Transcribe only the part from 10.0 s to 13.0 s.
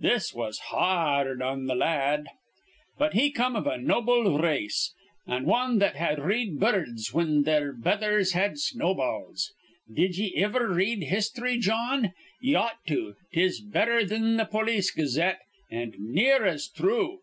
ye iver read histhry, Jawn? Ye ought